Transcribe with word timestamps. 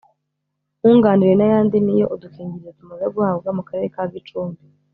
Nkunganire 0.79 1.33
n’ayandi 1.37 1.75
niyo 1.81 2.05
udukingirizo 2.15 2.69
tumaze 2.77 3.05
guhabwa 3.13 3.49
mu 3.57 3.63
Karere 3.67 3.87
ka 3.95 4.03
Gicumbi 4.13 4.61